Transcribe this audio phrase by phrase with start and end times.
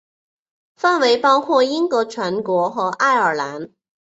[0.77, 3.71] 范围包括英国全国和爱尔兰。